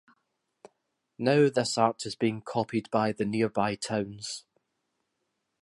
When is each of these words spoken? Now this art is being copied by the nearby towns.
Now 1.19 1.47
this 1.51 1.77
art 1.77 2.07
is 2.07 2.15
being 2.15 2.41
copied 2.41 2.89
by 2.89 3.11
the 3.11 3.23
nearby 3.23 3.75
towns. 3.75 4.45